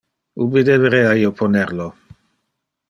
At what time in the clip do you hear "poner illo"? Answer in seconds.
1.43-1.89